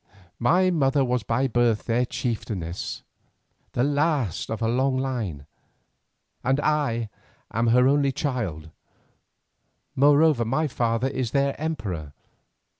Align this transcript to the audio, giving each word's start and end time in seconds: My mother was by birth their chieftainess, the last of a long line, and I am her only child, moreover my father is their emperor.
My 0.39 0.71
mother 0.71 1.05
was 1.05 1.21
by 1.21 1.47
birth 1.47 1.85
their 1.85 2.05
chieftainess, 2.07 3.03
the 3.73 3.83
last 3.83 4.49
of 4.49 4.59
a 4.63 4.67
long 4.67 4.97
line, 4.97 5.45
and 6.43 6.59
I 6.59 7.11
am 7.51 7.67
her 7.67 7.87
only 7.87 8.11
child, 8.11 8.71
moreover 9.95 10.43
my 10.43 10.65
father 10.67 11.07
is 11.07 11.29
their 11.29 11.53
emperor. 11.61 12.13